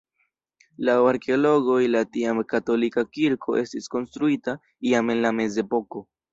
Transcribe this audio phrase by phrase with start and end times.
[0.87, 4.59] Laŭ arkeologoj la tiam katolika kirko estis konstruita
[4.93, 6.07] iam en la mezepoko.